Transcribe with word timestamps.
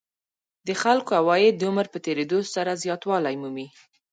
د 0.67 0.69
خلکو 0.81 1.11
عواید 1.19 1.53
د 1.57 1.61
عمر 1.69 1.85
په 1.93 1.97
تېرېدو 2.05 2.39
سره 2.53 2.79
زیاتوالی 2.83 3.35
مومي 3.41 3.67